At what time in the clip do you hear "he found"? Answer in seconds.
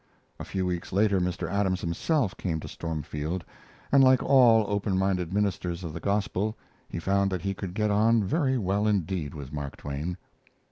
6.89-7.29